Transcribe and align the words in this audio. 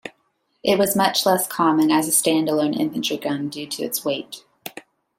It 0.63 0.79
was 0.79 0.95
much 0.95 1.27
less 1.27 1.45
common 1.45 1.91
as 1.91 2.07
a 2.07 2.11
stand-alone 2.11 2.73
infantry 2.73 3.17
gun 3.17 3.49
due 3.49 3.67
to 3.67 3.83
its 3.83 4.03
weight. 4.03 4.43